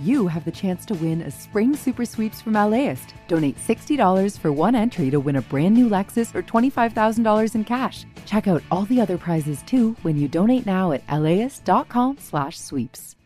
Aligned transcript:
you 0.00 0.26
have 0.26 0.44
the 0.44 0.50
chance 0.50 0.84
to 0.86 0.94
win 0.94 1.20
a 1.20 1.30
spring 1.30 1.76
super 1.76 2.04
sweeps 2.04 2.40
from 2.40 2.54
LAist. 2.54 3.14
Donate 3.28 3.58
$60 3.58 4.38
for 4.38 4.50
one 4.50 4.74
entry 4.74 5.10
to 5.10 5.20
win 5.20 5.36
a 5.36 5.42
brand 5.42 5.74
new 5.74 5.88
Lexus 5.88 6.34
or 6.34 6.42
$25,000 6.42 7.54
in 7.54 7.64
cash. 7.64 8.06
Check 8.24 8.48
out 8.48 8.62
all 8.70 8.86
the 8.86 9.00
other 9.00 9.18
prizes 9.18 9.62
too 9.62 9.94
when 10.02 10.16
you 10.16 10.26
donate 10.26 10.64
now 10.64 10.92
at 10.92 11.06
laist.com/sweeps. 11.08 13.16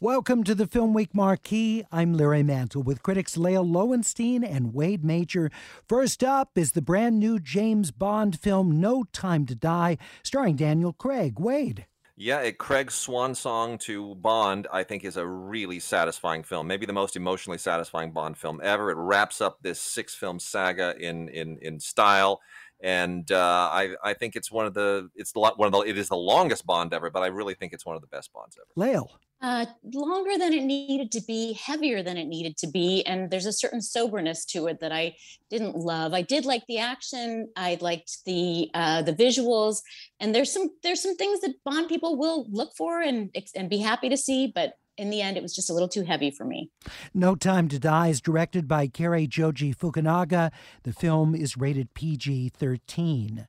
Welcome 0.00 0.44
to 0.44 0.54
the 0.54 0.66
Film 0.66 0.92
Week 0.92 1.14
Marquee. 1.14 1.84
I'm 1.90 2.12
Larry 2.12 2.42
Mantle 2.42 2.82
with 2.82 3.02
critics 3.02 3.38
Lael 3.38 3.64
Loewenstein 3.64 4.44
and 4.44 4.74
Wade 4.74 5.02
Major. 5.02 5.50
First 5.88 6.22
up 6.22 6.50
is 6.56 6.72
the 6.72 6.82
brand 6.82 7.18
new 7.18 7.38
James 7.38 7.90
Bond 7.90 8.38
film 8.38 8.80
No 8.80 9.04
Time 9.12 9.46
to 9.46 9.54
Die, 9.54 9.96
starring 10.22 10.56
Daniel 10.56 10.92
Craig. 10.92 11.38
Wade. 11.38 11.86
Yeah, 12.16 12.42
it, 12.42 12.58
Craig's 12.58 12.94
swan 12.94 13.34
song 13.34 13.76
to 13.78 14.14
Bond, 14.14 14.68
I 14.72 14.84
think, 14.84 15.04
is 15.04 15.16
a 15.16 15.26
really 15.26 15.80
satisfying 15.80 16.44
film. 16.44 16.68
Maybe 16.68 16.86
the 16.86 16.92
most 16.92 17.16
emotionally 17.16 17.58
satisfying 17.58 18.12
Bond 18.12 18.38
film 18.38 18.60
ever. 18.62 18.90
It 18.90 18.96
wraps 18.96 19.40
up 19.40 19.58
this 19.62 19.80
six-film 19.80 20.38
saga 20.38 20.94
in 20.96 21.28
in 21.28 21.58
in 21.60 21.80
style 21.80 22.40
and 22.82 23.30
uh, 23.32 23.68
I 23.72 23.94
I 24.02 24.14
think 24.14 24.36
it's 24.36 24.50
one 24.50 24.66
of 24.66 24.74
the 24.74 25.08
it's 25.14 25.32
the 25.32 25.40
one 25.40 25.66
of 25.66 25.72
the 25.72 25.80
it 25.80 25.98
is 25.98 26.08
the 26.08 26.16
longest 26.16 26.66
Bond 26.66 26.92
ever, 26.92 27.10
but 27.10 27.22
I 27.22 27.28
really 27.28 27.54
think 27.54 27.72
it's 27.72 27.86
one 27.86 27.96
of 27.96 28.02
the 28.02 28.08
best 28.08 28.32
Bonds 28.32 28.56
ever. 28.58 28.68
Lael. 28.76 29.10
Uh, 29.42 29.66
longer 29.92 30.38
than 30.38 30.54
it 30.54 30.62
needed 30.62 31.12
to 31.12 31.20
be, 31.20 31.52
heavier 31.52 32.02
than 32.02 32.16
it 32.16 32.24
needed 32.24 32.56
to 32.56 32.66
be, 32.66 33.04
and 33.04 33.30
there's 33.30 33.44
a 33.44 33.52
certain 33.52 33.82
soberness 33.82 34.46
to 34.46 34.68
it 34.68 34.80
that 34.80 34.90
I 34.90 35.16
didn't 35.50 35.76
love. 35.76 36.14
I 36.14 36.22
did 36.22 36.46
like 36.46 36.66
the 36.66 36.78
action, 36.78 37.50
I 37.54 37.76
liked 37.80 38.24
the 38.24 38.70
uh, 38.72 39.02
the 39.02 39.12
visuals, 39.12 39.82
and 40.18 40.34
there's 40.34 40.50
some 40.50 40.70
there's 40.82 41.02
some 41.02 41.16
things 41.16 41.40
that 41.40 41.56
Bond 41.62 41.88
people 41.88 42.16
will 42.16 42.46
look 42.50 42.72
for 42.76 43.02
and 43.02 43.34
and 43.54 43.68
be 43.68 43.78
happy 43.78 44.08
to 44.08 44.16
see, 44.16 44.50
but 44.54 44.74
in 44.96 45.10
the 45.10 45.20
end, 45.20 45.36
it 45.36 45.42
was 45.42 45.54
just 45.54 45.70
a 45.70 45.72
little 45.72 45.88
too 45.88 46.02
heavy 46.02 46.30
for 46.30 46.44
me. 46.44 46.70
No 47.12 47.34
Time 47.34 47.68
to 47.68 47.78
Die 47.78 48.08
is 48.08 48.20
directed 48.20 48.68
by 48.68 48.86
Cary 48.86 49.26
Joji 49.26 49.74
Fukunaga. 49.74 50.52
The 50.84 50.92
film 50.92 51.34
is 51.34 51.56
rated 51.56 51.94
PG 51.94 52.50
13. 52.50 53.46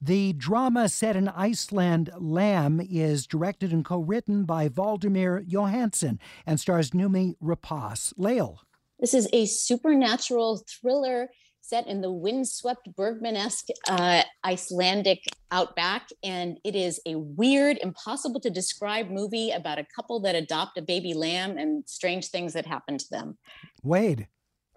The 0.00 0.32
drama 0.32 0.88
set 0.88 1.16
in 1.16 1.28
Iceland, 1.28 2.10
Lamb, 2.16 2.80
is 2.80 3.26
directed 3.26 3.72
and 3.72 3.84
co 3.84 3.98
written 3.98 4.44
by 4.44 4.68
Valdimar 4.68 5.44
Jóhannsson 5.48 6.18
and 6.46 6.60
stars 6.60 6.90
Noomi 6.90 7.34
Rapace. 7.42 8.12
Lael. 8.16 8.60
This 9.00 9.14
is 9.14 9.28
a 9.32 9.46
supernatural 9.46 10.64
thriller 10.68 11.28
set 11.68 11.86
in 11.86 12.00
the 12.00 12.10
windswept 12.10 12.88
Bergman-esque 12.96 13.68
uh, 13.88 14.22
Icelandic 14.44 15.22
outback, 15.50 16.08
and 16.24 16.58
it 16.64 16.74
is 16.74 17.00
a 17.06 17.16
weird, 17.16 17.78
impossible 17.82 18.40
to 18.40 18.50
describe 18.50 19.10
movie 19.10 19.50
about 19.50 19.78
a 19.78 19.86
couple 19.94 20.20
that 20.20 20.34
adopt 20.34 20.78
a 20.78 20.82
baby 20.82 21.12
lamb 21.12 21.58
and 21.58 21.84
strange 21.86 22.28
things 22.28 22.54
that 22.54 22.66
happen 22.66 22.96
to 22.96 23.06
them. 23.10 23.36
Wade. 23.82 24.28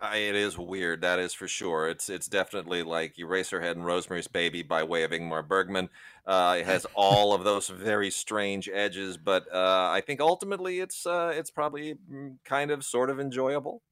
It 0.03 0.35
is 0.35 0.57
weird, 0.57 1.01
that 1.01 1.19
is 1.19 1.33
for 1.33 1.47
sure. 1.47 1.87
It's 1.87 2.09
it's 2.09 2.27
definitely 2.27 2.81
like 2.81 3.17
Eraserhead 3.17 3.71
and 3.71 3.85
Rosemary's 3.85 4.27
Baby 4.27 4.63
by 4.63 4.83
way 4.83 5.03
of 5.03 5.11
Ingmar 5.11 5.47
Bergman. 5.47 5.89
Uh, 6.25 6.57
it 6.59 6.65
has 6.65 6.85
all 6.95 7.33
of 7.33 7.43
those 7.43 7.67
very 7.67 8.09
strange 8.09 8.67
edges, 8.67 9.17
but 9.17 9.43
uh, 9.53 9.89
I 9.91 10.01
think 10.01 10.19
ultimately 10.19 10.79
it's 10.79 11.05
uh, 11.05 11.33
it's 11.35 11.51
probably 11.51 11.95
mm, 12.11 12.37
kind 12.43 12.71
of 12.71 12.83
sort 12.83 13.11
of 13.11 13.19
enjoyable. 13.19 13.83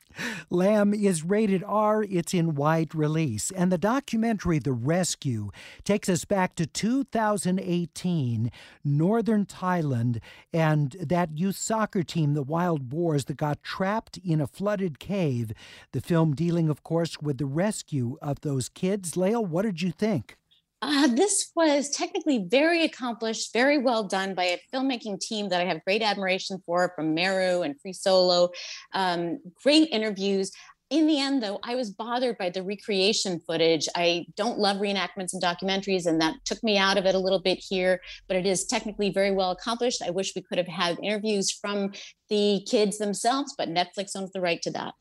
Lamb 0.49 0.93
is 0.93 1.23
rated 1.23 1.63
R. 1.63 2.03
It's 2.03 2.33
in 2.33 2.55
wide 2.55 2.95
release. 2.95 3.51
And 3.51 3.71
the 3.71 3.77
documentary, 3.77 4.59
The 4.59 4.71
Rescue, 4.71 5.51
takes 5.83 6.09
us 6.09 6.25
back 6.25 6.55
to 6.55 6.65
2018, 6.65 8.51
northern 8.83 9.45
Thailand, 9.45 10.19
and 10.51 10.91
that 10.99 11.37
youth 11.37 11.57
soccer 11.57 12.03
team, 12.03 12.33
the 12.33 12.43
Wild 12.43 12.89
Boars, 12.89 13.25
that 13.25 13.37
got 13.37 13.63
trapped 13.63 14.17
in 14.17 14.41
a 14.41 14.47
flooded 14.47 14.99
cave. 14.99 15.51
The 15.91 15.98
film 16.01 16.35
dealing, 16.35 16.69
of 16.69 16.83
course, 16.83 17.19
with 17.21 17.37
the 17.37 17.45
rescue 17.45 18.17
of 18.21 18.41
those 18.41 18.69
kids. 18.69 19.17
Lael, 19.17 19.45
what 19.45 19.63
did 19.63 19.81
you 19.81 19.91
think? 19.91 20.37
Uh, 20.81 21.07
this 21.07 21.51
was 21.55 21.89
technically 21.89 22.45
very 22.47 22.85
accomplished, 22.85 23.51
very 23.51 23.77
well 23.77 24.03
done 24.03 24.33
by 24.33 24.45
a 24.45 24.61
filmmaking 24.73 25.19
team 25.19 25.49
that 25.49 25.61
I 25.61 25.65
have 25.65 25.83
great 25.83 26.01
admiration 26.01 26.61
for 26.65 26.93
from 26.95 27.13
Meru 27.13 27.63
and 27.63 27.79
Free 27.81 27.91
Solo. 27.91 28.49
Um, 28.93 29.39
great 29.61 29.89
interviews. 29.91 30.51
In 30.89 31.05
the 31.05 31.19
end, 31.19 31.43
though, 31.43 31.59
I 31.63 31.75
was 31.75 31.91
bothered 31.91 32.37
by 32.39 32.49
the 32.49 32.63
recreation 32.63 33.39
footage. 33.41 33.87
I 33.95 34.25
don't 34.35 34.57
love 34.57 34.77
reenactments 34.77 35.33
and 35.33 35.43
documentaries, 35.43 36.07
and 36.07 36.19
that 36.21 36.35
took 36.45 36.63
me 36.63 36.77
out 36.79 36.97
of 36.97 37.05
it 37.05 37.13
a 37.13 37.19
little 37.19 37.41
bit 37.41 37.59
here, 37.59 38.01
but 38.27 38.37
it 38.37 38.47
is 38.47 38.65
technically 38.65 39.11
very 39.11 39.31
well 39.31 39.51
accomplished. 39.51 40.01
I 40.03 40.09
wish 40.09 40.33
we 40.35 40.41
could 40.41 40.57
have 40.57 40.67
had 40.67 40.97
interviews 41.03 41.51
from 41.51 41.91
the 42.29 42.65
kids 42.67 42.97
themselves, 42.97 43.53
but 43.55 43.69
Netflix 43.69 44.15
owns 44.15 44.31
the 44.31 44.41
right 44.41 44.61
to 44.63 44.71
that. 44.71 44.95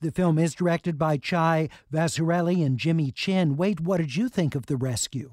The 0.00 0.12
film 0.12 0.38
is 0.38 0.54
directed 0.54 0.98
by 0.98 1.16
Chai 1.16 1.68
Vasarhelyi 1.92 2.64
and 2.64 2.78
Jimmy 2.78 3.10
Chin. 3.10 3.56
Wade, 3.56 3.80
what 3.80 3.98
did 3.98 4.16
you 4.16 4.28
think 4.28 4.54
of 4.54 4.66
The 4.66 4.76
Rescue? 4.76 5.32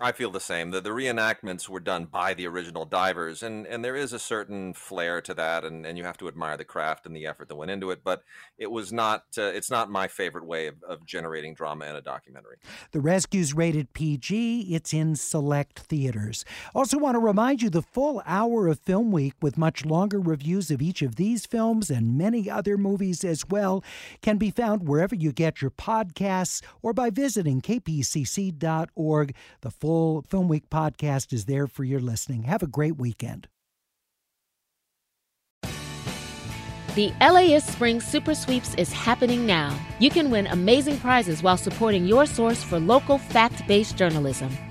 I 0.00 0.12
feel 0.12 0.30
the 0.30 0.38
same. 0.38 0.70
The, 0.70 0.80
the 0.80 0.90
reenactments 0.90 1.68
were 1.68 1.80
done 1.80 2.04
by 2.04 2.32
the 2.32 2.46
original 2.46 2.84
divers, 2.84 3.42
and, 3.42 3.66
and 3.66 3.84
there 3.84 3.96
is 3.96 4.12
a 4.12 4.18
certain 4.20 4.72
flair 4.72 5.20
to 5.22 5.34
that, 5.34 5.64
and, 5.64 5.84
and 5.84 5.98
you 5.98 6.04
have 6.04 6.16
to 6.18 6.28
admire 6.28 6.56
the 6.56 6.64
craft 6.64 7.04
and 7.04 7.16
the 7.16 7.26
effort 7.26 7.48
that 7.48 7.56
went 7.56 7.72
into 7.72 7.90
it. 7.90 8.04
But 8.04 8.22
it 8.58 8.70
was 8.70 8.92
not 8.92 9.24
uh, 9.36 9.42
it's 9.42 9.72
not 9.72 9.90
my 9.90 10.06
favorite 10.06 10.46
way 10.46 10.68
of, 10.68 10.80
of 10.84 11.04
generating 11.04 11.52
drama 11.52 11.86
in 11.86 11.96
a 11.96 12.00
documentary. 12.00 12.58
The 12.92 13.00
Rescue's 13.00 13.54
rated 13.54 13.92
PG. 13.92 14.72
It's 14.72 14.94
in 14.94 15.16
select 15.16 15.80
theaters. 15.80 16.44
Also, 16.76 16.96
want 16.96 17.16
to 17.16 17.20
remind 17.20 17.60
you 17.60 17.68
the 17.68 17.82
full 17.82 18.22
hour 18.24 18.68
of 18.68 18.78
Film 18.78 19.10
Week 19.10 19.34
with 19.42 19.58
much 19.58 19.84
longer 19.84 20.20
reviews 20.20 20.70
of 20.70 20.80
each 20.80 21.02
of 21.02 21.16
these 21.16 21.44
films 21.44 21.90
and 21.90 22.16
many 22.16 22.48
other 22.48 22.78
movies 22.78 23.24
as 23.24 23.48
well 23.48 23.82
can 24.22 24.36
be 24.36 24.52
found 24.52 24.86
wherever 24.86 25.16
you 25.16 25.32
get 25.32 25.60
your 25.60 25.72
podcasts 25.72 26.62
or 26.82 26.92
by 26.92 27.10
visiting 27.10 27.60
kpcc.org. 27.60 29.34
The 29.62 29.70
full 29.72 29.87
full 29.88 30.20
Film 30.28 30.48
Week 30.48 30.68
podcast 30.68 31.32
is 31.32 31.46
there 31.46 31.66
for 31.66 31.82
your 31.82 31.98
listening. 31.98 32.42
Have 32.42 32.62
a 32.62 32.66
great 32.66 32.98
weekend. 32.98 33.48
The 36.94 37.10
LAist 37.22 37.72
Spring 37.72 37.98
Super 38.02 38.34
Sweeps 38.34 38.74
is 38.74 38.92
happening 38.92 39.46
now. 39.46 39.74
You 39.98 40.10
can 40.10 40.30
win 40.30 40.46
amazing 40.48 40.98
prizes 40.98 41.42
while 41.42 41.56
supporting 41.56 42.04
your 42.04 42.26
source 42.26 42.62
for 42.62 42.78
local 42.78 43.16
fact 43.16 43.66
based 43.66 43.96
journalism. 43.96 44.50